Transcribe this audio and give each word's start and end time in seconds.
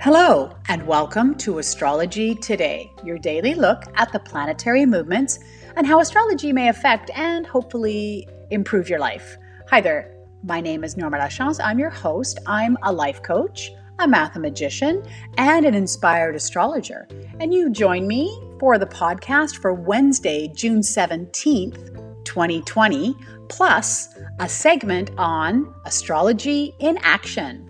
Hello, 0.00 0.54
and 0.68 0.86
welcome 0.86 1.34
to 1.38 1.58
Astrology 1.58 2.32
Today, 2.36 2.92
your 3.02 3.18
daily 3.18 3.54
look 3.54 3.82
at 3.96 4.12
the 4.12 4.20
planetary 4.20 4.86
movements 4.86 5.40
and 5.74 5.84
how 5.84 5.98
astrology 5.98 6.52
may 6.52 6.68
affect 6.68 7.10
and 7.16 7.44
hopefully 7.44 8.28
improve 8.50 8.88
your 8.88 9.00
life. 9.00 9.36
Hi 9.70 9.80
there, 9.80 10.14
my 10.44 10.60
name 10.60 10.84
is 10.84 10.96
Norma 10.96 11.18
Lachance. 11.18 11.58
I'm 11.62 11.80
your 11.80 11.90
host. 11.90 12.38
I'm 12.46 12.78
a 12.84 12.92
life 12.92 13.24
coach, 13.24 13.72
a 13.98 14.06
mathemagician, 14.06 15.04
and 15.36 15.66
an 15.66 15.74
inspired 15.74 16.36
astrologer. 16.36 17.08
And 17.40 17.52
you 17.52 17.68
join 17.68 18.06
me 18.06 18.40
for 18.60 18.78
the 18.78 18.86
podcast 18.86 19.56
for 19.56 19.74
Wednesday, 19.74 20.46
June 20.54 20.80
17th, 20.80 22.24
2020, 22.24 23.16
plus 23.48 24.14
a 24.38 24.48
segment 24.48 25.10
on 25.18 25.74
astrology 25.84 26.72
in 26.78 26.98
action. 26.98 27.67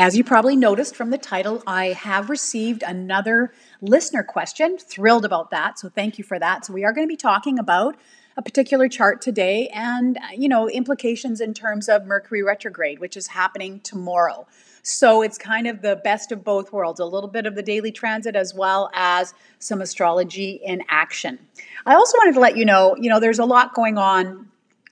As 0.00 0.16
you 0.16 0.24
probably 0.24 0.56
noticed 0.56 0.96
from 0.96 1.10
the 1.10 1.18
title, 1.18 1.62
I 1.66 1.88
have 1.88 2.30
received 2.30 2.82
another 2.82 3.52
listener 3.82 4.22
question. 4.22 4.78
Thrilled 4.78 5.26
about 5.26 5.50
that. 5.50 5.78
So 5.78 5.90
thank 5.90 6.16
you 6.16 6.24
for 6.24 6.38
that. 6.38 6.64
So 6.64 6.72
we 6.72 6.86
are 6.86 6.94
going 6.94 7.06
to 7.06 7.12
be 7.12 7.18
talking 7.18 7.58
about 7.58 7.96
a 8.34 8.40
particular 8.40 8.88
chart 8.88 9.20
today 9.20 9.68
and, 9.74 10.16
uh, 10.16 10.20
you 10.34 10.48
know, 10.48 10.70
implications 10.70 11.42
in 11.42 11.52
terms 11.52 11.86
of 11.86 12.06
Mercury 12.06 12.42
retrograde, 12.42 12.98
which 12.98 13.14
is 13.14 13.26
happening 13.26 13.78
tomorrow. 13.80 14.46
So 14.82 15.20
it's 15.20 15.36
kind 15.36 15.66
of 15.66 15.82
the 15.82 16.00
best 16.02 16.32
of 16.32 16.42
both 16.44 16.72
worlds, 16.72 16.98
a 16.98 17.04
little 17.04 17.28
bit 17.28 17.44
of 17.44 17.54
the 17.54 17.62
daily 17.62 17.92
transit 17.92 18.34
as 18.34 18.54
well 18.54 18.90
as 18.94 19.34
some 19.58 19.82
astrology 19.82 20.62
in 20.64 20.82
action. 20.88 21.38
I 21.84 21.92
also 21.92 22.16
wanted 22.16 22.32
to 22.36 22.40
let 22.40 22.56
you 22.56 22.64
know, 22.64 22.96
you 22.98 23.10
know, 23.10 23.20
there's 23.20 23.38
a 23.38 23.44
lot 23.44 23.74
going 23.74 23.98
on 23.98 24.48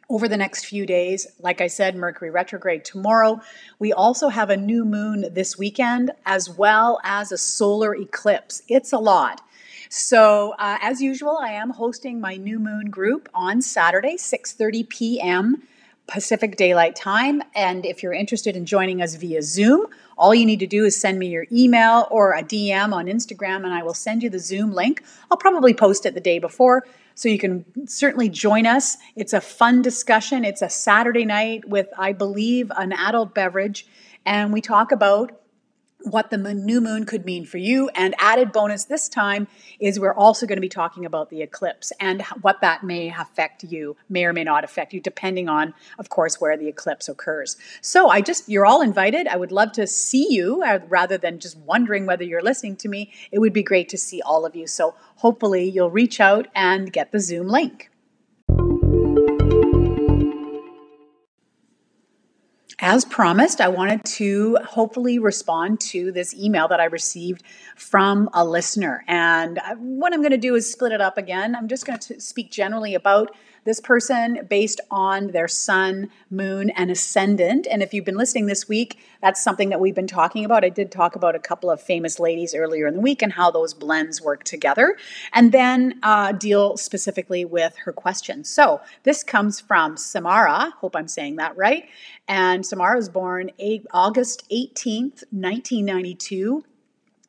over 0.09 0.29
the 0.29 0.37
next 0.37 0.65
few 0.65 0.87
days. 0.87 1.27
Like 1.41 1.61
I 1.61 1.67
said, 1.67 1.95
Mercury 1.97 2.31
retrograde 2.31 2.85
tomorrow. 2.85 3.41
We 3.79 3.93
also 3.93 4.29
have 4.29 4.51
a 4.51 4.57
new 4.57 4.85
moon 4.85 5.27
this 5.33 5.59
weekend, 5.59 6.11
as 6.25 6.49
well 6.51 7.01
as 7.05 7.33
a 7.33 7.39
solar 7.39 7.95
eclipse. 7.95 8.63
It's 8.69 8.93
a 8.93 8.99
lot. 8.99 9.43
So, 9.91 10.55
uh, 10.59 10.79
as 10.83 11.01
usual, 11.01 11.39
I 11.39 11.53
am 11.53 11.71
hosting 11.71 12.21
my 12.21 12.37
new 12.37 12.59
moon 12.59 12.91
group 12.91 13.29
on 13.35 13.63
Saturday, 13.63 14.17
6:30 14.17 14.89
p.m. 14.89 15.63
Pacific 16.09 16.57
Daylight 16.57 16.97
Time. 16.97 17.43
And 17.55 17.87
if 17.87 18.03
you're 18.03 18.13
interested 18.13 18.57
in 18.57 18.67
joining 18.67 19.01
us 19.01 19.15
via 19.15 19.43
Zoom, 19.43 19.87
all 20.17 20.35
you 20.35 20.47
need 20.47 20.59
to 20.61 20.67
do 20.67 20.85
is 20.85 21.01
send 21.01 21.19
me 21.19 21.29
your 21.29 21.47
email 21.53 22.09
or 22.11 22.33
a 22.33 22.43
DM 22.43 22.93
on 22.93 23.07
Instagram, 23.07 23.65
and 23.65 23.73
I 23.73 23.83
will 23.83 23.95
send 23.95 24.23
you 24.23 24.31
the 24.31 24.39
Zoom 24.39 24.73
link. 24.73 25.05
I'll 25.31 25.37
probably 25.37 25.75
post 25.75 26.07
it 26.07 26.15
the 26.15 26.21
day 26.21 26.39
before 26.39 26.85
so 27.15 27.29
you 27.29 27.39
can 27.39 27.65
certainly 27.87 28.29
join 28.29 28.67
us. 28.67 28.97
It's 29.17 29.33
a 29.33 29.41
fun 29.41 29.83
discussion. 29.83 30.45
It's 30.45 30.63
a 30.63 30.71
Saturday 30.71 31.25
night 31.25 31.69
with, 31.69 31.89
I 31.99 32.13
believe, 32.13 32.73
an 32.77 32.93
adult 32.93 33.35
beverage. 33.35 33.87
And 34.25 34.53
we 34.53 34.61
talk 34.61 34.93
about 34.93 35.39
what 36.11 36.31
the 36.31 36.37
new 36.37 36.81
moon 36.81 37.05
could 37.05 37.25
mean 37.25 37.45
for 37.45 37.59
you. 37.59 37.89
And 37.91 38.15
added 38.19 38.53
bonus 38.53 38.85
this 38.85 39.09
time 39.09 39.49
is 39.81 39.99
we're 39.99 40.15
also 40.15 40.47
going 40.47 40.57
to 40.57 40.63
be 40.63 40.69
talking 40.69 41.05
about 41.05 41.31
the 41.31 41.43
eclipse 41.43 41.93
and 42.01 42.23
what 42.41 42.61
that 42.61 42.85
may 42.85 43.13
affect 43.17 43.65
you, 43.65 43.97
may 44.09 44.25
or 44.25 44.33
may 44.33 44.45
not 44.45 44.65
affect 44.65 44.93
you, 44.93 45.01
depending 45.01 45.49
on, 45.49 45.75
of 45.99 46.09
course, 46.09 46.41
where 46.41 46.57
the 46.57 46.69
eclipse 46.69 47.09
occurs. 47.09 47.57
So 47.81 48.09
I 48.09 48.21
just, 48.21 48.49
you're 48.49 48.67
all 48.67 48.83
invited. 48.83 49.27
I 49.27 49.37
would 49.37 49.53
love 49.53 49.73
to 49.73 49.87
see 49.87 50.27
you 50.31 50.63
uh, 50.63 50.81
rather 50.89 51.19
than 51.19 51.39
just 51.39 51.57
wondering 51.59 52.07
whether 52.07 52.25
you're 52.25 52.43
listening 52.43 52.77
to 52.77 52.89
me. 52.89 53.13
It 53.31 53.39
would 53.39 53.53
be 53.53 53.63
great 53.63 53.89
to 53.91 53.99
see 53.99 54.23
all 54.23 54.45
of 54.45 54.57
you. 54.57 54.67
So 54.67 54.95
hopefully 55.17 55.69
you'll 55.69 55.91
reach 55.91 56.21
out 56.21 56.49
and 56.55 56.93
get 56.93 57.13
the 57.13 57.21
Zoom 57.21 57.49
link. 57.49 57.91
As 62.81 63.05
promised, 63.05 63.61
I 63.61 63.67
wanted 63.67 64.05
to 64.05 64.57
hopefully 64.65 65.19
respond 65.19 65.81
to 65.81 66.13
this 66.13 66.33
email 66.33 66.69
that 66.69 66.79
I 66.79 66.85
received 66.85 67.43
from 67.75 68.31
a 68.33 68.45
listener. 68.45 69.05
And 69.09 69.59
uh, 69.59 69.75
what 69.77 70.15
I'm 70.15 70.21
going 70.21 70.31
to 70.31 70.37
do 70.37 70.55
is 70.55 70.71
split 70.71 70.93
it 70.93 71.01
up 71.01 71.19
again. 71.19 71.57
I'm 71.57 71.67
just 71.67 71.87
going 71.87 71.99
to 71.99 72.21
speak 72.21 72.53
generally 72.53 72.95
about 72.95 73.35
this 73.69 73.81
person 73.81 74.47
based 74.49 74.81
on 74.91 75.29
their 75.29 75.47
sun, 75.47 76.09
moon, 76.31 76.71
and 76.71 76.91
ascendant. 76.91 77.67
And 77.71 77.83
if 77.83 77.93
you've 77.93 78.07
been 78.07 78.17
listening 78.17 78.47
this 78.47 78.67
week, 78.67 78.99
that's 79.21 79.45
something 79.45 79.69
that 79.69 79.79
we've 79.79 79.95
been 79.95 80.07
talking 80.07 80.47
about. 80.47 80.65
I 80.65 80.71
did 80.71 80.91
talk 80.91 81.17
about 81.17 81.35
a 81.35 81.39
couple 81.39 81.71
of 81.71 81.79
famous 81.79 82.19
ladies 82.19 82.55
earlier 82.55 82.87
in 82.87 82.95
the 82.95 83.01
week 83.01 83.21
and 83.21 83.31
how 83.31 83.51
those 83.51 83.75
blends 83.75 84.23
work 84.23 84.43
together, 84.43 84.97
and 85.35 85.53
then 85.53 86.01
uh, 86.03 86.33
deal 86.33 86.79
specifically 86.79 87.45
with 87.45 87.77
her 87.85 87.93
question. 87.93 88.43
So 88.43 88.81
this 89.03 89.23
comes 89.23 89.61
from 89.61 89.99
Samara. 89.99 90.73
Hope 90.81 90.97
I'm 90.97 91.09
saying 91.09 91.37
that 91.37 91.55
right. 91.55 91.91
And 92.27 92.65
Samara 92.65 92.97
was 92.97 93.11
born 93.11 93.51
August 93.93 94.49
18th, 94.51 95.25
1992 95.31 96.65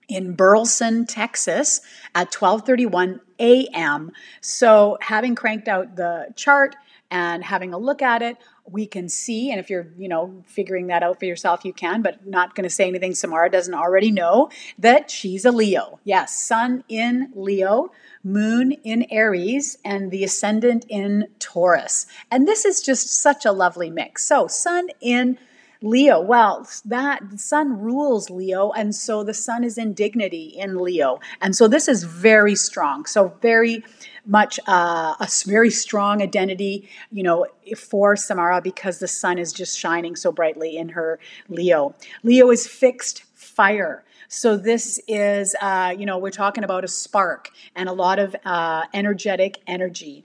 in 0.07 0.33
Burleson, 0.35 1.05
Texas 1.05 1.81
at 2.16 2.31
12:31 2.31 3.19
a.m. 3.39 4.11
So, 4.41 4.97
having 5.01 5.35
cranked 5.35 5.67
out 5.67 5.95
the 5.95 6.27
chart 6.35 6.75
and 7.11 7.44
having 7.44 7.73
a 7.73 7.77
look 7.77 8.01
at 8.01 8.22
it, 8.22 8.38
we 8.72 8.85
can 8.85 9.09
see 9.09 9.51
and 9.51 9.59
if 9.59 9.69
you're, 9.69 9.88
you 9.97 10.07
know, 10.07 10.44
figuring 10.45 10.88
that 10.88 11.01
out 11.01 11.19
for 11.19 11.25
yourself 11.25 11.66
you 11.66 11.73
can, 11.73 12.01
but 12.01 12.25
not 12.28 12.55
going 12.55 12.63
to 12.63 12.69
say 12.69 12.88
anything 12.88 13.16
Samara 13.16 13.49
doesn't 13.49 13.73
already 13.73 14.11
know 14.11 14.49
that 14.78 15.09
she's 15.09 15.45
a 15.45 15.51
Leo. 15.51 15.99
Yes, 16.03 16.35
sun 16.35 16.83
in 16.88 17.31
Leo, 17.35 17.91
moon 18.23 18.73
in 18.83 19.05
Aries 19.09 19.78
and 19.83 20.11
the 20.11 20.23
ascendant 20.23 20.85
in 20.89 21.28
Taurus. 21.39 22.05
And 22.29 22.47
this 22.47 22.66
is 22.66 22.81
just 22.81 23.22
such 23.22 23.45
a 23.45 23.51
lovely 23.51 23.89
mix. 23.89 24.25
So, 24.25 24.47
sun 24.47 24.89
in 25.01 25.38
Leo, 25.81 26.19
well, 26.19 26.67
that 26.85 27.40
sun 27.40 27.79
rules 27.79 28.29
Leo, 28.29 28.72
and 28.72 28.94
so 28.94 29.23
the 29.23 29.34
sun 29.34 29.63
is 29.63 29.78
in 29.78 29.94
dignity 29.94 30.47
in 30.57 30.78
Leo. 30.78 31.19
And 31.41 31.56
so 31.56 31.69
this 31.69 31.88
is 31.88 32.03
very 32.03 32.56
strong. 32.56 33.06
So, 33.06 33.34
very 33.41 33.84
much 34.25 34.59
uh, 34.67 35.16
a 35.19 35.28
very 35.45 35.69
strong 35.72 36.22
identity, 36.22 36.90
you 37.12 37.23
know, 37.23 37.47
for 37.78 38.17
Samara 38.17 38.62
because 38.62 39.00
the 39.00 39.07
sun 39.07 39.40
is 39.40 39.53
just 39.53 39.79
shining 39.79 40.17
so 40.17 40.31
brightly 40.34 40.78
in 40.78 40.90
her 40.90 41.17
Leo. 41.47 41.96
Leo 42.23 42.51
is 42.51 42.67
fixed 42.67 43.23
fire. 43.34 44.03
So 44.28 44.57
this 44.57 45.00
is, 45.07 45.56
uh, 45.59 45.96
you 45.97 46.06
know, 46.06 46.19
we're 46.19 46.29
talking 46.29 46.63
about 46.63 46.84
a 46.84 46.88
spark 46.88 47.50
and 47.75 47.90
a 47.90 47.94
lot 47.94 48.19
of 48.19 48.35
uh, 48.46 48.84
energetic 48.94 49.59
energy. 49.66 50.23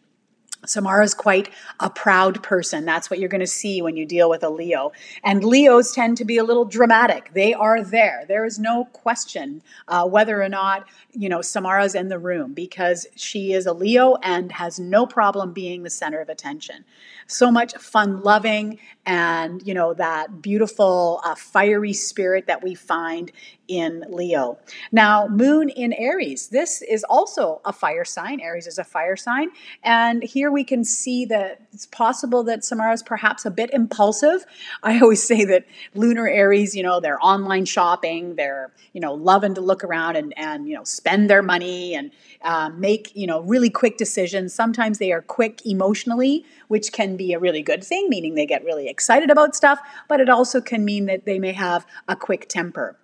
Samara's 0.67 1.15
quite 1.15 1.51
a 1.81 1.91
proud 1.91 2.43
person. 2.43 2.85
That's 2.85 3.11
what 3.11 3.19
you're 3.19 3.29
going 3.29 3.41
to 3.41 3.47
see 3.47 3.83
when 3.83 3.97
you 3.97 4.07
deal 4.07 4.31
with 4.31 4.43
a 4.43 4.49
Leo. 4.49 4.93
And 5.23 5.45
Leos 5.45 5.93
tend 5.93 6.17
to 6.19 6.25
be 6.25 6.39
a 6.39 6.45
little 6.45 6.65
dramatic. 6.65 7.33
They 7.35 7.55
are 7.55 7.83
there. 7.83 8.25
There 8.27 8.45
is 8.45 8.59
no 8.59 8.87
question 8.87 9.63
uh, 9.89 10.07
whether 10.07 10.43
or 10.43 10.49
not, 10.49 10.87
you 11.13 11.29
know, 11.29 11.43
Samara's 11.43 11.95
in 11.95 12.09
the 12.09 12.19
room 12.19 12.55
because 12.55 13.07
she 13.17 13.53
is 13.53 13.67
a 13.67 13.73
Leo 13.73 14.17
and 14.23 14.53
has 14.53 14.79
no 14.79 15.07
problem 15.07 15.53
being 15.53 15.83
the 15.83 15.91
center 15.91 16.21
of 16.21 16.29
attention. 16.29 16.85
So 17.27 17.51
much 17.51 17.75
fun 17.77 18.23
loving 18.23 18.79
and, 19.07 19.67
you 19.67 19.75
know, 19.75 19.95
that 19.95 20.43
beautiful 20.43 21.21
uh, 21.25 21.35
fiery 21.35 21.93
spirit 21.93 22.47
that 22.47 22.63
we 22.63 22.75
find 22.75 23.33
in 23.69 24.05
Leo. 24.09 24.59
Now, 24.93 25.27
moon 25.29 25.69
in 25.71 25.93
Aries. 25.95 26.49
This 26.49 26.83
is 26.83 27.05
also 27.05 27.61
a 27.65 27.73
fire 27.73 28.05
sign. 28.05 28.41
Aries 28.41 28.67
is 28.67 28.79
a 28.79 28.85
fire 28.85 29.17
sign. 29.17 29.49
And 29.83 30.23
here 30.23 30.51
we 30.55 30.65
can 30.65 30.85
see 30.85 31.27
that 31.27 31.61
it's 31.73 31.85
possible 31.87 32.43
that 32.45 32.65
Samara 32.65 32.93
is 32.95 33.03
perhaps 33.03 33.45
a 33.45 33.51
bit 33.51 33.69
impulsive. 33.75 34.47
I 34.83 35.01
always 35.01 35.23
say 35.23 35.45
that 35.45 35.67
lunar 35.95 36.27
Aries, 36.27 36.75
you 36.75 36.83
know, 36.83 37.01
they're 37.01 37.23
online 37.23 37.67
shopping, 37.67 38.37
they're, 38.37 38.73
you 38.95 39.01
know, 39.01 39.13
loving 39.13 39.55
to 39.57 39.61
look 39.61 39.85
around 39.85 40.17
and, 40.17 40.33
and 40.39 40.67
you 40.67 40.75
know, 40.75 40.85
spend 40.85 41.29
their 41.29 41.43
money 41.43 41.95
and 41.95 42.11
uh, 42.43 42.71
make, 42.71 43.15
you 43.15 43.27
know, 43.27 43.43
really 43.43 43.69
quick 43.69 43.99
decisions. 43.99 44.55
Sometimes 44.55 44.99
they 44.99 45.13
are 45.13 45.21
quick 45.21 45.67
emotionally, 45.67 46.47
which 46.69 46.93
can 46.93 47.17
be 47.17 47.35
a 47.35 47.39
really 47.39 47.63
good 47.63 47.85
thing, 47.85 48.09
meaning 48.09 48.35
they 48.35 48.47
get 48.47 48.65
really 48.65 48.89
excited 48.89 49.31
about 49.31 49.55
stuff, 49.55 49.81
but 50.09 50.21
it 50.21 50.31
also 50.31 50.61
can 50.61 50.85
mean 50.85 51.07
that 51.07 51.27
they 51.27 51.39
may 51.39 51.53
have 51.53 51.87
a 52.09 52.17
quick 52.17 52.49
temper. 52.49 52.97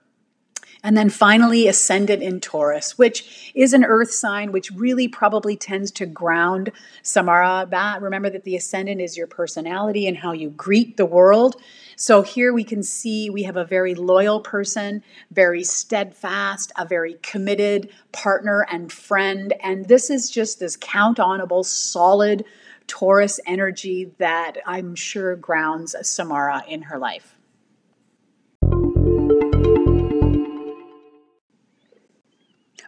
And 0.82 0.96
then 0.96 1.10
finally, 1.10 1.68
ascendant 1.68 2.22
in 2.22 2.40
Taurus, 2.40 2.96
which 2.96 3.52
is 3.54 3.74
an 3.74 3.84
earth 3.84 4.10
sign, 4.10 4.50
which 4.50 4.70
really 4.70 5.08
probably 5.08 5.54
tends 5.54 5.90
to 5.92 6.06
ground 6.06 6.72
Samara. 7.02 7.66
That 7.70 8.00
remember 8.00 8.30
that 8.30 8.44
the 8.44 8.56
ascendant 8.56 9.00
is 9.00 9.16
your 9.16 9.26
personality 9.26 10.06
and 10.06 10.16
how 10.16 10.32
you 10.32 10.48
greet 10.50 10.96
the 10.96 11.04
world. 11.04 11.60
So 11.96 12.22
here 12.22 12.54
we 12.54 12.64
can 12.64 12.82
see 12.82 13.28
we 13.28 13.42
have 13.42 13.58
a 13.58 13.64
very 13.64 13.94
loyal 13.94 14.40
person, 14.40 15.02
very 15.30 15.64
steadfast, 15.64 16.72
a 16.78 16.86
very 16.86 17.18
committed 17.22 17.90
partner 18.12 18.66
and 18.70 18.90
friend. 18.90 19.52
And 19.62 19.86
this 19.86 20.08
is 20.08 20.30
just 20.30 20.60
this 20.60 20.76
count 20.76 21.18
onable, 21.18 21.64
solid 21.64 22.44
Taurus 22.86 23.38
energy 23.46 24.12
that 24.16 24.56
I'm 24.66 24.94
sure 24.94 25.36
grounds 25.36 25.94
Samara 26.02 26.64
in 26.66 26.82
her 26.82 26.98
life. 26.98 27.36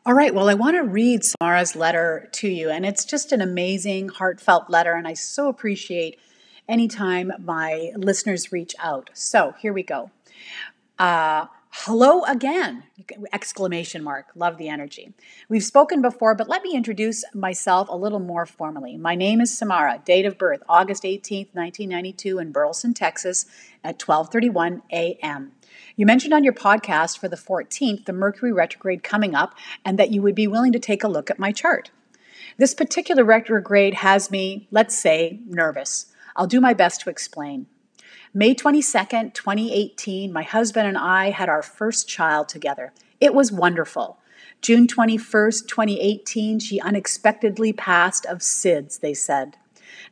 All 0.04 0.14
right, 0.14 0.34
well, 0.34 0.48
I 0.48 0.54
want 0.54 0.74
to 0.74 0.82
read 0.82 1.22
Samara's 1.22 1.76
letter 1.76 2.28
to 2.32 2.48
you, 2.48 2.70
and 2.70 2.84
it's 2.84 3.04
just 3.04 3.30
an 3.30 3.40
amazing, 3.40 4.08
heartfelt 4.08 4.68
letter, 4.68 4.94
and 4.94 5.06
I 5.06 5.14
so 5.14 5.46
appreciate 5.46 6.18
anytime 6.68 7.30
my 7.38 7.92
listeners 7.94 8.50
reach 8.50 8.74
out. 8.80 9.10
So 9.12 9.54
here 9.60 9.72
we 9.72 9.84
go. 9.84 10.10
Uh, 10.98 11.46
hello 11.70 12.24
again! 12.24 12.82
Exclamation 13.32 14.02
mark. 14.02 14.26
Love 14.34 14.58
the 14.58 14.68
energy. 14.68 15.12
We've 15.48 15.62
spoken 15.62 16.02
before, 16.02 16.34
but 16.34 16.48
let 16.48 16.64
me 16.64 16.74
introduce 16.74 17.24
myself 17.32 17.88
a 17.88 17.96
little 17.96 18.18
more 18.18 18.44
formally. 18.44 18.96
My 18.96 19.14
name 19.14 19.40
is 19.40 19.56
Samara. 19.56 20.02
Date 20.04 20.26
of 20.26 20.36
birth: 20.36 20.64
August 20.68 21.04
18th, 21.04 21.54
1992, 21.54 22.40
in 22.40 22.50
Burleson, 22.50 22.92
Texas, 22.92 23.46
at 23.84 24.00
12:31 24.00 24.82
a.m. 24.90 25.52
You 25.94 26.06
mentioned 26.06 26.32
on 26.32 26.42
your 26.42 26.54
podcast 26.54 27.18
for 27.18 27.28
the 27.28 27.36
14th 27.36 28.06
the 28.06 28.14
Mercury 28.14 28.52
retrograde 28.52 29.02
coming 29.02 29.34
up 29.34 29.54
and 29.84 29.98
that 29.98 30.10
you 30.10 30.22
would 30.22 30.34
be 30.34 30.46
willing 30.46 30.72
to 30.72 30.78
take 30.78 31.04
a 31.04 31.08
look 31.08 31.30
at 31.30 31.38
my 31.38 31.52
chart. 31.52 31.90
This 32.56 32.74
particular 32.74 33.24
retrograde 33.24 33.94
has 33.94 34.30
me, 34.30 34.68
let's 34.70 34.96
say, 34.96 35.40
nervous. 35.46 36.06
I'll 36.34 36.46
do 36.46 36.60
my 36.60 36.72
best 36.72 37.02
to 37.02 37.10
explain. 37.10 37.66
May 38.32 38.54
22nd, 38.54 39.34
2018, 39.34 40.32
my 40.32 40.42
husband 40.42 40.88
and 40.88 40.96
I 40.96 41.30
had 41.30 41.50
our 41.50 41.62
first 41.62 42.08
child 42.08 42.48
together. 42.48 42.94
It 43.20 43.34
was 43.34 43.52
wonderful. 43.52 44.18
June 44.62 44.86
21st, 44.86 45.68
2018, 45.68 46.58
she 46.58 46.80
unexpectedly 46.80 47.74
passed 47.74 48.24
of 48.24 48.38
SIDS, 48.38 49.00
they 49.00 49.12
said. 49.12 49.58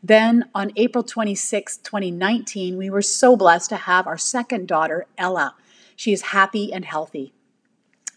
Then 0.03 0.51
on 0.55 0.73
April 0.77 1.05
26, 1.05 1.79
2019, 1.79 2.77
we 2.77 2.91
were 2.91 3.01
so 3.01 3.37
blessed 3.37 3.71
to 3.71 3.77
have 3.77 4.07
our 4.07 4.19
second 4.19 4.69
daughter, 4.69 5.07
Ella. 5.17 5.55
She 6.01 6.15
is 6.15 6.23
happy 6.23 6.73
and 6.73 6.83
healthy. 6.83 7.35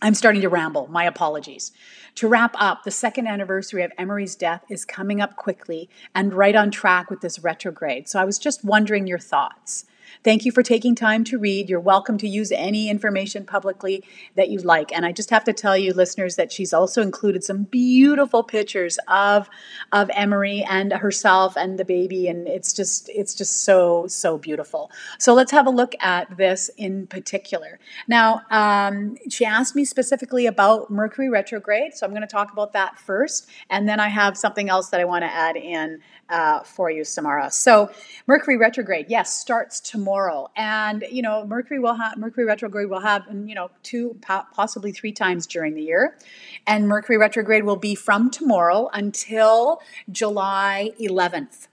I'm 0.02 0.14
starting 0.14 0.42
to 0.44 0.48
ramble. 0.48 0.88
My 0.88 1.04
apologies. 1.04 1.74
To 2.16 2.30
wrap 2.30 2.56
up, 2.58 2.86
the 2.86 2.92
second 2.92 3.28
anniversary 3.28 3.84
of 3.84 3.92
Emery's 3.98 4.38
death 4.38 4.64
is 4.70 4.86
coming 4.86 5.20
up 5.20 5.36
quickly 5.36 5.90
and 6.16 6.34
right 6.34 6.56
on 6.56 6.72
track 6.72 7.10
with 7.10 7.20
this 7.20 7.40
retrograde. 7.40 8.08
So 8.08 8.22
I 8.22 8.24
was 8.24 8.40
just 8.40 8.64
wondering 8.64 9.06
your 9.06 9.20
thoughts. 9.20 9.84
Thank 10.24 10.46
you 10.46 10.52
for 10.52 10.64
taking 10.64 10.96
time 10.96 11.24
to 11.26 11.38
read. 11.38 11.70
You're 11.70 11.80
welcome 11.80 12.18
to 12.20 12.28
use 12.28 12.52
any 12.52 12.90
information 12.90 13.46
publicly 13.46 14.04
that 14.36 14.50
you 14.50 14.60
like. 14.60 14.92
And 14.94 15.06
I 15.06 15.12
just 15.12 15.30
have 15.30 15.44
to 15.46 15.54
tell 15.54 15.78
you, 15.78 15.94
listeners, 15.94 16.36
that 16.36 16.52
she's 16.52 16.74
also 16.74 17.02
included 17.02 17.44
some 17.44 17.64
beautiful 17.64 18.44
pictures 18.44 19.00
of 19.08 19.50
of 19.92 20.10
Emery 20.14 20.64
and 20.70 20.94
herself 20.94 21.56
and 21.58 21.78
the 21.78 21.86
baby, 21.86 22.28
and 22.28 22.48
it's 22.48 22.74
just 22.74 23.10
it's 23.10 23.34
just 23.34 23.64
so 23.64 24.08
so 24.08 24.38
beautiful. 24.38 24.92
So 25.20 25.34
let's 25.34 25.52
have 25.52 25.68
a 25.68 25.72
look 25.72 25.94
at 26.02 26.38
this 26.38 26.70
in 26.78 27.08
particular. 27.08 27.80
Now, 28.08 28.42
um, 28.50 29.18
she 29.30 29.46
asked 29.46 29.76
me 29.76 29.86
specifically 29.86 30.46
about 30.46 30.90
Mercury 30.90 31.30
retrograde, 31.30 31.94
so 31.96 32.06
I'm 32.06 32.12
going 32.12 32.22
to 32.22 32.28
talk 32.28 32.52
about 32.52 32.74
that 32.74 32.98
first, 32.98 33.48
and 33.70 33.88
then 33.88 34.00
I 34.00 34.08
have 34.08 34.38
something 34.38 34.70
else 34.70 34.90
that 34.90 35.00
I 35.00 35.06
want 35.06 35.24
to 35.24 35.32
add 35.32 35.56
in 35.56 36.02
uh, 36.30 36.62
for 36.64 36.90
you, 36.90 37.04
Samara. 37.04 37.52
So 37.52 37.92
Mercury 38.28 38.58
retrograde, 38.58 39.08
yes, 39.10 39.34
starts 39.38 39.80
tomorrow, 39.94 40.50
and 40.56 41.06
you 41.12 41.22
know 41.22 41.46
Mercury 41.46 41.78
will 41.78 41.94
have 41.94 42.18
Mercury 42.18 42.46
retrograde 42.46 42.90
will 42.90 43.02
have 43.02 43.28
you 43.32 43.54
know 43.54 43.70
two 43.84 44.18
possibly 44.22 44.92
three 44.92 45.12
times 45.12 45.46
during 45.46 45.76
the 45.76 45.84
year, 45.84 46.18
and 46.66 46.88
Mercury 46.88 47.16
retrograde 47.16 47.64
will 47.64 47.76
be 47.76 47.94
from 47.94 48.32
tomorrow 48.32 48.90
until 48.92 49.82
July 50.12 50.94
11th. 51.00 51.68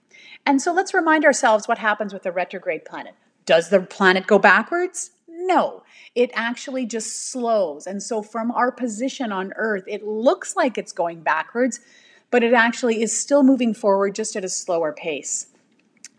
And 0.44 0.60
so 0.60 0.70
let's 0.70 0.92
remind 0.92 1.24
ourselves 1.24 1.66
what 1.66 1.78
happens 1.78 2.12
with 2.12 2.22
the 2.22 2.32
retrograde 2.32 2.84
planet. 2.84 3.14
Does 3.46 3.70
the 3.70 3.80
planet 3.80 4.26
go 4.26 4.38
backwards? 4.38 5.12
No, 5.26 5.82
it 6.14 6.30
actually 6.34 6.84
just 6.84 7.30
slows. 7.30 7.86
And 7.86 8.02
so, 8.02 8.22
from 8.22 8.50
our 8.50 8.70
position 8.70 9.32
on 9.32 9.54
Earth, 9.56 9.84
it 9.86 10.06
looks 10.06 10.56
like 10.56 10.76
it's 10.76 10.92
going 10.92 11.22
backwards, 11.22 11.80
but 12.30 12.42
it 12.42 12.52
actually 12.52 13.00
is 13.00 13.18
still 13.18 13.42
moving 13.42 13.72
forward 13.72 14.14
just 14.14 14.36
at 14.36 14.44
a 14.44 14.48
slower 14.50 14.92
pace. 14.92 15.46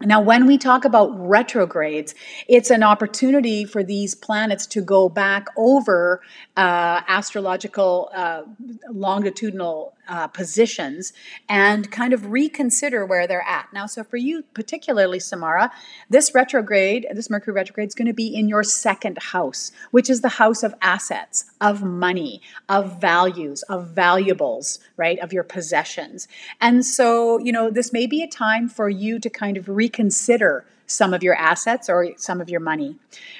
Now, 0.05 0.21
when 0.21 0.47
we 0.47 0.57
talk 0.57 0.85
about 0.85 1.09
retrogrades, 1.15 2.15
it's 2.47 2.69
an 2.69 2.83
opportunity 2.83 3.65
for 3.65 3.83
these 3.83 4.15
planets 4.15 4.65
to 4.67 4.81
go 4.81 5.09
back 5.09 5.47
over 5.55 6.21
uh, 6.57 7.01
astrological 7.07 8.09
uh, 8.13 8.43
longitudinal 8.89 9.93
uh, 10.07 10.27
positions 10.27 11.13
and 11.47 11.91
kind 11.91 12.13
of 12.13 12.31
reconsider 12.31 13.05
where 13.05 13.27
they're 13.27 13.47
at. 13.47 13.67
Now, 13.73 13.85
so 13.85 14.03
for 14.03 14.17
you, 14.17 14.43
particularly 14.53 15.19
Samara, 15.19 15.71
this 16.09 16.33
retrograde, 16.33 17.07
this 17.13 17.29
Mercury 17.29 17.53
retrograde, 17.53 17.89
is 17.89 17.95
going 17.95 18.07
to 18.07 18.13
be 18.13 18.27
in 18.27 18.49
your 18.49 18.63
second 18.63 19.17
house, 19.19 19.71
which 19.91 20.09
is 20.09 20.21
the 20.21 20.29
house 20.29 20.63
of 20.63 20.75
assets, 20.81 21.51
of 21.59 21.83
money, 21.83 22.41
of 22.67 22.99
values, 22.99 23.63
of 23.63 23.89
valuables, 23.89 24.79
right, 24.97 25.19
of 25.19 25.33
your 25.33 25.43
possessions. 25.43 26.27
And 26.59 26.85
so, 26.85 27.37
you 27.39 27.51
know, 27.51 27.69
this 27.69 27.93
may 27.93 28.07
be 28.07 28.21
a 28.23 28.27
time 28.27 28.67
for 28.67 28.89
you 28.89 29.19
to 29.19 29.29
kind 29.29 29.57
of 29.57 29.69
reconsider 29.69 30.65
some 30.91 31.13
of 31.13 31.23
your 31.23 31.35
assets 31.35 31.89
or 31.89 32.09
some 32.17 32.41
of 32.41 32.49
your 32.49 32.59
money. 32.59 32.97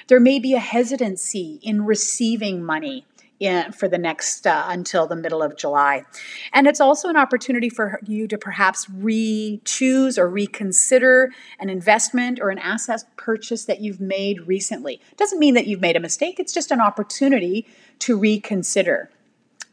There 0.08 0.20
may 0.20 0.38
be 0.38 0.54
a 0.54 0.58
hesitancy 0.58 1.60
in 1.62 1.84
receiving 1.84 2.64
money 2.64 3.04
in, 3.42 3.72
for 3.72 3.88
the 3.88 3.98
next 3.98 4.46
uh, 4.46 4.64
until 4.68 5.06
the 5.06 5.16
middle 5.16 5.42
of 5.42 5.56
July. 5.56 6.04
And 6.52 6.66
it's 6.66 6.80
also 6.80 7.08
an 7.08 7.16
opportunity 7.16 7.68
for 7.68 8.00
you 8.06 8.28
to 8.28 8.38
perhaps 8.38 8.88
re 8.88 9.60
choose 9.64 10.18
or 10.18 10.28
reconsider 10.28 11.30
an 11.58 11.68
investment 11.68 12.40
or 12.40 12.50
an 12.50 12.58
asset 12.58 13.04
purchase 13.16 13.64
that 13.64 13.80
you've 13.80 14.00
made 14.00 14.40
recently. 14.46 14.94
It 15.10 15.18
doesn't 15.18 15.38
mean 15.38 15.54
that 15.54 15.66
you've 15.66 15.80
made 15.80 15.96
a 15.96 16.00
mistake, 16.00 16.38
it's 16.38 16.54
just 16.54 16.70
an 16.70 16.80
opportunity 16.80 17.66
to 18.00 18.18
reconsider. 18.18 19.10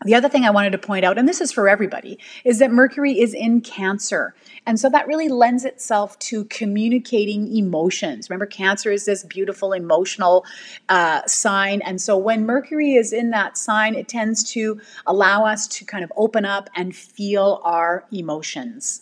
The 0.06 0.16
other 0.16 0.30
thing 0.30 0.46
I 0.46 0.50
wanted 0.50 0.72
to 0.72 0.78
point 0.78 1.04
out, 1.04 1.18
and 1.18 1.28
this 1.28 1.42
is 1.42 1.52
for 1.52 1.68
everybody, 1.68 2.20
is 2.46 2.60
that 2.60 2.72
Mercury 2.72 3.20
is 3.20 3.34
in 3.34 3.60
Cancer. 3.60 4.34
And 4.66 4.80
so 4.80 4.90
that 4.90 5.08
really 5.08 5.28
lends 5.28 5.66
itself 5.66 6.18
to 6.20 6.46
communicating 6.46 7.54
emotions. 7.54 8.30
Remember, 8.30 8.46
Cancer 8.46 8.92
is 8.92 9.04
this 9.04 9.26
beautiful 9.26 9.74
emotional 9.74 10.46
uh, 10.88 11.26
sign. 11.26 11.82
And 11.82 12.02
so 12.02 12.18
when 12.18 12.46
Mercury 12.46 12.94
is 12.94 13.12
in 13.12 13.32
that 13.32 13.58
sign, 13.58 13.94
it 13.94 14.08
tends 14.08 14.44
to 14.52 14.80
allow 15.06 15.46
us 15.46 15.68
to 15.68 15.86
kind 15.86 16.06
of 16.06 16.14
open 16.16 16.46
up 16.46 16.70
and 16.76 16.96
feel 16.96 17.60
our 17.66 18.06
emotions. 18.10 19.02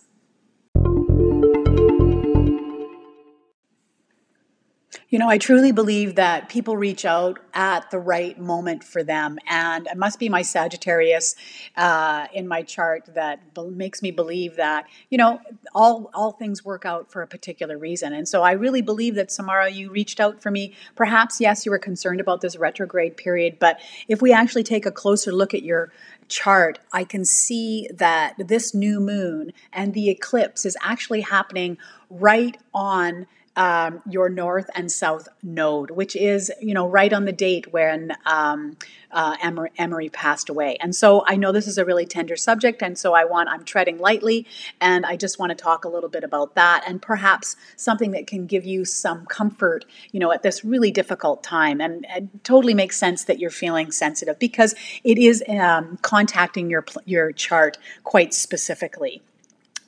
You 5.09 5.19
know, 5.19 5.29
I 5.29 5.37
truly 5.37 5.71
believe 5.71 6.15
that 6.15 6.49
people 6.49 6.75
reach 6.75 7.05
out 7.05 7.39
at 7.53 7.89
the 7.91 7.97
right 7.97 8.37
moment 8.37 8.83
for 8.83 9.03
them. 9.03 9.39
And 9.47 9.87
it 9.87 9.95
must 9.95 10.19
be 10.19 10.27
my 10.27 10.41
Sagittarius 10.41 11.33
uh, 11.77 12.27
in 12.33 12.45
my 12.45 12.61
chart 12.61 13.05
that 13.15 13.39
makes 13.71 14.01
me 14.01 14.11
believe 14.11 14.57
that, 14.57 14.85
you 15.09 15.17
know, 15.17 15.39
all, 15.73 16.11
all 16.13 16.33
things 16.33 16.65
work 16.65 16.85
out 16.85 17.09
for 17.09 17.21
a 17.21 17.27
particular 17.27 17.77
reason. 17.77 18.11
And 18.11 18.27
so 18.27 18.43
I 18.43 18.51
really 18.51 18.81
believe 18.81 19.15
that, 19.15 19.31
Samara, 19.31 19.69
you 19.69 19.89
reached 19.89 20.19
out 20.19 20.41
for 20.41 20.51
me. 20.51 20.75
Perhaps, 20.97 21.39
yes, 21.39 21.65
you 21.65 21.71
were 21.71 21.79
concerned 21.79 22.19
about 22.19 22.41
this 22.41 22.57
retrograde 22.57 23.15
period. 23.15 23.59
But 23.59 23.79
if 24.09 24.21
we 24.21 24.33
actually 24.33 24.63
take 24.63 24.85
a 24.85 24.91
closer 24.91 25.31
look 25.31 25.53
at 25.53 25.63
your 25.63 25.89
chart, 26.27 26.79
I 26.91 27.05
can 27.05 27.23
see 27.23 27.87
that 27.93 28.33
this 28.37 28.73
new 28.73 28.99
moon 28.99 29.53
and 29.71 29.93
the 29.93 30.09
eclipse 30.09 30.65
is 30.65 30.75
actually 30.81 31.21
happening 31.21 31.77
right 32.09 32.57
on 32.73 33.25
um, 33.57 34.01
your 34.09 34.29
north 34.29 34.69
and 34.75 34.89
south 34.89 35.27
node, 35.43 35.91
which 35.91 36.15
is 36.15 36.51
you 36.61 36.73
know 36.73 36.87
right 36.87 37.11
on 37.11 37.25
the 37.25 37.33
date 37.33 37.73
when 37.73 38.15
um, 38.25 38.77
uh, 39.11 39.35
Emery, 39.43 40.09
passed 40.09 40.49
away. 40.49 40.77
And 40.79 40.95
so 40.95 41.23
I 41.25 41.35
know 41.37 41.51
this 41.51 41.67
is 41.67 41.77
a 41.77 41.85
really 41.85 42.05
tender 42.05 42.35
subject, 42.35 42.81
and 42.81 42.97
so 42.97 43.13
I 43.13 43.25
want 43.25 43.49
I'm 43.49 43.65
treading 43.65 43.97
lightly, 43.97 44.45
and 44.79 45.05
I 45.05 45.17
just 45.17 45.39
want 45.39 45.49
to 45.49 45.55
talk 45.55 45.85
a 45.85 45.89
little 45.89 46.09
bit 46.09 46.23
about 46.23 46.55
that, 46.55 46.83
and 46.87 47.01
perhaps 47.01 47.55
something 47.75 48.11
that 48.11 48.27
can 48.27 48.45
give 48.45 48.63
you 48.63 48.85
some 48.85 49.25
comfort, 49.25 49.85
you 50.11 50.19
know, 50.19 50.31
at 50.31 50.43
this 50.43 50.63
really 50.63 50.91
difficult 50.91 51.43
time. 51.43 51.81
And 51.81 52.05
it 52.15 52.43
totally 52.43 52.75
makes 52.75 52.95
sense 52.97 53.23
that 53.25 53.39
you're 53.39 53.49
feeling 53.49 53.91
sensitive 53.91 54.37
because 54.37 54.75
it 55.03 55.17
is 55.17 55.43
um, 55.49 55.97
contacting 56.03 56.69
your 56.69 56.85
your 57.05 57.31
chart 57.31 57.79
quite 58.03 58.35
specifically. 58.35 59.23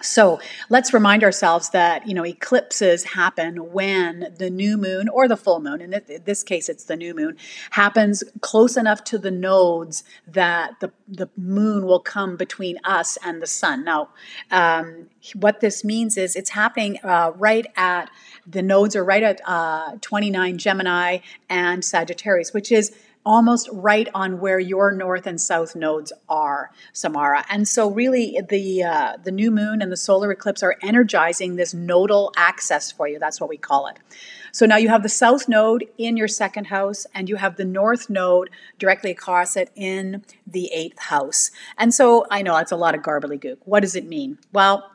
So 0.02 0.40
let's 0.70 0.94
remind 0.94 1.24
ourselves 1.24 1.72
that 1.72 2.08
you 2.08 2.14
know 2.14 2.26
eclipses 2.26 3.04
happen 3.04 3.74
when 3.74 4.34
the 4.38 4.50
new 4.50 4.78
moon 4.78 5.10
or 5.10 5.28
the 5.28 5.36
full 5.36 5.60
moon, 5.60 5.82
in 5.82 6.02
this 6.26 6.44
case 6.44 6.70
it's 6.70 6.86
the 6.86 6.96
new 6.96 7.14
moon, 7.14 7.36
happens 7.72 8.24
close 8.42 8.78
enough 8.78 9.04
to 9.06 9.18
the 9.18 9.32
nodes 9.32 10.04
that 10.26 10.80
the 10.80 10.92
the 11.08 11.28
moon 11.36 11.86
will 11.86 12.00
come 12.00 12.38
between 12.38 12.78
us 12.84 13.18
and 13.24 13.42
the 13.42 13.48
sun. 13.48 13.84
Now, 13.84 14.10
um, 14.52 15.08
what 15.34 15.60
this 15.60 15.84
means 15.84 16.18
is 16.18 16.36
it's 16.36 16.52
happening 16.52 16.98
uh, 17.04 17.32
right 17.36 17.66
at 17.76 18.10
the 18.48 18.62
nodes 18.62 18.96
are 18.96 19.04
right 19.04 19.24
at 19.24 19.42
uh, 19.46 19.98
29 20.02 20.58
Gemini 20.58 21.20
and 21.50 21.84
Sagittarius, 21.84 22.54
which 22.54 22.72
is 22.72 22.96
almost 23.30 23.70
right 23.72 24.08
on 24.16 24.40
where 24.40 24.60
your 24.60 24.92
north 24.92 25.28
and 25.28 25.40
south 25.40 25.76
nodes 25.76 26.12
are, 26.28 26.72
Samara. 26.94 27.46
And 27.48 27.68
so, 27.68 27.88
really, 27.92 28.42
the 28.50 28.84
uh, 28.84 29.18
the 29.24 29.32
new 29.32 29.52
moon 29.52 29.84
and 29.84 29.92
the 29.92 29.98
solar 29.98 30.32
eclipse 30.32 30.64
are 30.64 30.78
energizing 30.82 31.56
this 31.56 31.72
nodal 31.72 32.34
access 32.36 32.92
for 32.92 33.08
you. 33.08 33.20
That's 33.20 33.40
what 33.40 33.48
we 33.48 33.56
call 33.58 33.86
it. 33.86 33.98
So 34.52 34.66
now 34.66 34.78
you 34.78 34.90
have 34.90 35.04
the 35.04 35.10
south 35.10 35.48
node 35.48 35.86
in 36.00 36.18
your 36.18 36.28
second 36.28 36.66
house, 36.66 37.06
and 37.14 37.30
you 37.30 37.36
have 37.36 37.56
the 37.56 37.66
north 37.66 38.10
node 38.10 38.50
directly 38.80 39.12
across 39.12 39.56
it 39.56 39.70
in 39.76 40.24
the 40.48 40.72
eighth 40.74 40.98
house. 40.98 41.52
And 41.78 41.94
so 41.94 42.26
I 42.32 42.42
know 42.42 42.58
it's 42.58 42.72
a 42.72 42.76
lot 42.76 42.96
of 42.96 43.04
gobbledygook. 43.04 43.58
What 43.66 43.82
does 43.82 43.96
it 43.96 44.08
mean? 44.08 44.40
Well, 44.52 44.90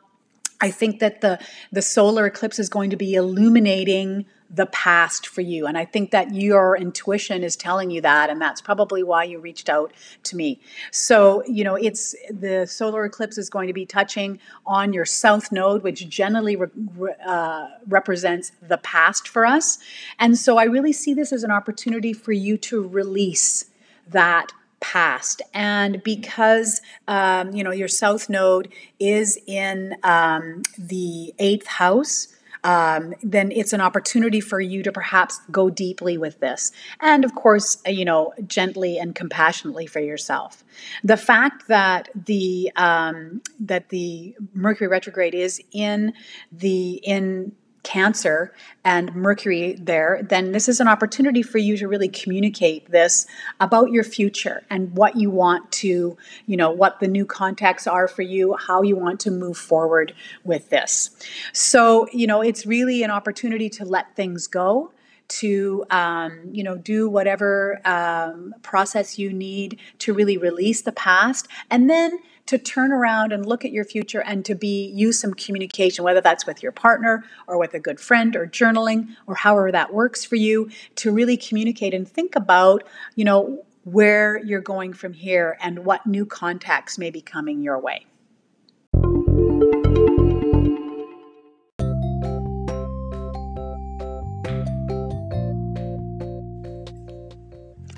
I 0.59 0.71
think 0.71 0.99
that 0.99 1.21
the 1.21 1.39
the 1.71 1.81
solar 1.81 2.25
eclipse 2.25 2.59
is 2.59 2.67
going 2.67 2.89
to 2.89 2.97
be 2.97 3.13
illuminating 3.13 4.25
the 4.49 4.67
past 4.67 5.27
for 5.27 5.41
you. 5.41 5.65
And 5.65 5.77
I 5.77 5.85
think 5.85 6.11
that 6.11 6.33
your 6.33 6.77
intuition 6.77 7.43
is 7.43 7.55
telling 7.55 7.91
you 7.91 8.01
that. 8.01 8.29
And 8.29 8.39
that's 8.39 8.61
probably 8.61 9.03
why 9.03 9.23
you 9.23 9.39
reached 9.39 9.69
out 9.69 9.91
to 10.23 10.35
me. 10.35 10.59
So, 10.91 11.43
you 11.47 11.63
know, 11.63 11.75
it's 11.75 12.15
the 12.29 12.65
solar 12.65 13.05
eclipse 13.05 13.37
is 13.37 13.49
going 13.49 13.67
to 13.67 13.73
be 13.73 13.85
touching 13.85 14.39
on 14.65 14.93
your 14.93 15.05
south 15.05 15.51
node, 15.51 15.83
which 15.83 16.07
generally 16.07 16.55
re- 16.55 17.15
uh, 17.25 17.67
represents 17.87 18.51
the 18.61 18.77
past 18.77 19.27
for 19.27 19.45
us. 19.45 19.79
And 20.19 20.37
so 20.37 20.57
I 20.57 20.65
really 20.65 20.93
see 20.93 21.13
this 21.13 21.33
as 21.33 21.43
an 21.43 21.51
opportunity 21.51 22.13
for 22.13 22.31
you 22.31 22.57
to 22.59 22.87
release 22.87 23.65
that 24.07 24.51
past. 24.79 25.41
And 25.53 26.03
because, 26.03 26.81
um, 27.07 27.53
you 27.53 27.63
know, 27.63 27.71
your 27.71 27.87
south 27.87 28.29
node 28.29 28.71
is 28.99 29.39
in 29.47 29.95
um, 30.03 30.61
the 30.77 31.33
eighth 31.39 31.65
house, 31.65 32.34
um, 32.65 33.13
then 33.21 33.51
it's 33.51 33.73
an 33.73 33.79
opportunity 33.79 34.41
for 34.41 34.59
you 34.59 34.81
to 34.81 34.91
perhaps 34.91 35.39
go 35.51 35.69
deeply 35.69 36.17
with 36.17 36.39
this. 36.39 36.71
And 36.99 37.23
of 37.23 37.35
course, 37.35 37.77
uh, 37.87 37.91
you 37.91 38.03
know, 38.03 38.33
gently 38.47 38.97
and 38.97 39.13
compassionately 39.13 39.85
for 39.85 39.99
yourself. 39.99 40.63
The 41.03 41.15
fact 41.15 41.67
that 41.67 42.09
the 42.15 42.71
um, 42.75 43.43
that 43.59 43.89
the 43.89 44.35
Mercury 44.53 44.87
retrograde 44.87 45.35
is 45.35 45.61
in 45.71 46.13
the 46.51 46.93
in 47.03 47.51
Cancer 47.85 48.51
and 48.83 49.13
Mercury 49.15 49.73
there, 49.79 50.21
then 50.27 50.51
this 50.51 50.67
is 50.67 50.79
an 50.79 50.87
opportunity 50.87 51.43
for 51.43 51.59
you 51.59 51.77
to 51.77 51.87
really 51.87 52.09
communicate 52.09 52.89
this 52.89 53.27
about 53.59 53.91
your 53.91 54.03
future 54.03 54.63
and 54.71 54.97
what 54.97 55.15
you 55.15 55.29
want 55.29 55.71
to, 55.71 56.17
you 56.47 56.57
know, 56.57 56.71
what 56.71 56.99
the 56.99 57.07
new 57.07 57.25
contacts 57.25 57.85
are 57.85 58.07
for 58.07 58.23
you, 58.23 58.55
how 58.55 58.81
you 58.81 58.95
want 58.95 59.19
to 59.21 59.31
move 59.31 59.55
forward 59.55 60.13
with 60.43 60.69
this. 60.71 61.11
So, 61.53 62.07
you 62.11 62.25
know, 62.25 62.41
it's 62.41 62.65
really 62.65 63.03
an 63.03 63.11
opportunity 63.11 63.69
to 63.69 63.85
let 63.85 64.15
things 64.15 64.47
go 64.47 64.91
to 65.27 65.83
um, 65.89 66.39
you 66.51 66.63
know 66.63 66.77
do 66.77 67.09
whatever 67.09 67.81
um, 67.83 68.53
process 68.61 69.17
you 69.17 69.33
need 69.33 69.79
to 69.97 70.13
really 70.13 70.37
release 70.37 70.83
the 70.83 70.91
past 70.91 71.47
and 71.71 71.89
then 71.89 72.19
to 72.47 72.57
turn 72.57 72.91
around 72.91 73.31
and 73.31 73.45
look 73.45 73.65
at 73.65 73.71
your 73.71 73.85
future 73.85 74.21
and 74.21 74.45
to 74.45 74.55
be 74.55 74.91
use 74.93 75.19
some 75.19 75.33
communication 75.33 76.03
whether 76.03 76.21
that's 76.21 76.45
with 76.45 76.61
your 76.61 76.71
partner 76.71 77.23
or 77.47 77.57
with 77.57 77.73
a 77.73 77.79
good 77.79 77.99
friend 77.99 78.35
or 78.35 78.45
journaling 78.45 79.15
or 79.27 79.35
however 79.35 79.71
that 79.71 79.93
works 79.93 80.23
for 80.23 80.35
you 80.35 80.69
to 80.95 81.11
really 81.11 81.37
communicate 81.37 81.93
and 81.93 82.07
think 82.07 82.35
about 82.35 82.83
you 83.15 83.25
know 83.25 83.63
where 83.83 84.43
you're 84.43 84.61
going 84.61 84.93
from 84.93 85.13
here 85.13 85.57
and 85.61 85.85
what 85.85 86.05
new 86.07 86.25
contacts 86.25 86.97
may 86.97 87.11
be 87.11 87.21
coming 87.21 87.61
your 87.61 87.79
way 87.79 88.05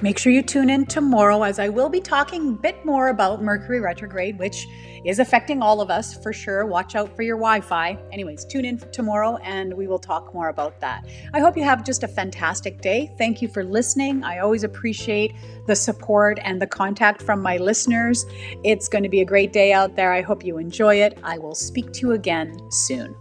Make 0.04 0.20
sure 0.20 0.32
you 0.32 0.44
tune 0.44 0.70
in 0.70 0.86
tomorrow 0.86 1.42
as 1.42 1.58
I 1.58 1.70
will 1.70 1.90
be 1.90 2.00
talking 2.00 2.50
a 2.50 2.52
bit 2.52 2.86
more 2.86 3.08
about 3.08 3.42
Mercury 3.42 3.80
retrograde, 3.80 4.38
which 4.38 4.68
is 5.04 5.18
affecting 5.18 5.64
all 5.64 5.82
of 5.82 5.90
us 5.90 6.14
for 6.22 6.32
sure. 6.32 6.68
Watch 6.68 6.94
out 6.94 7.16
for 7.16 7.24
your 7.24 7.38
Wi 7.38 7.62
Fi. 7.62 7.98
Anyways, 8.12 8.46
tune 8.46 8.64
in 8.64 8.78
tomorrow 8.92 9.38
and 9.38 9.74
we 9.74 9.88
will 9.88 9.98
talk 9.98 10.32
more 10.36 10.50
about 10.50 10.80
that. 10.82 11.04
I 11.34 11.40
hope 11.40 11.58
you 11.58 11.64
have 11.64 11.84
just 11.84 12.04
a 12.04 12.08
fantastic 12.08 12.80
day. 12.80 13.12
Thank 13.18 13.42
you 13.42 13.48
for 13.48 13.64
listening. 13.64 14.24
I 14.24 14.38
always 14.38 14.64
appreciate 14.64 15.34
the 15.66 15.76
support 15.76 16.38
and 16.44 16.62
the 16.62 16.68
contact 16.68 17.24
from 17.24 17.42
my 17.42 17.58
listeners. 17.58 18.24
It's 18.64 18.88
going 18.88 19.04
to 19.04 19.10
be 19.10 19.22
a 19.22 19.26
great 19.26 19.52
day 19.52 19.74
out 19.74 19.96
there. 19.96 20.14
I 20.14 20.22
hope 20.22 20.46
you 20.46 20.60
enjoy 20.60 20.98
it. 20.98 21.18
I 21.24 21.40
will 21.40 21.56
speak 21.56 21.92
to 21.94 22.02
you 22.02 22.12
again 22.12 22.56
soon. 22.70 23.16